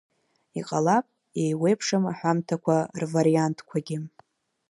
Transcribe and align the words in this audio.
Иҟалап, 0.59 1.05
еиуеиԥшым 1.41 2.03
аҳәамҭақәа 2.11 2.75
рвариантқәагьы. 3.01 3.97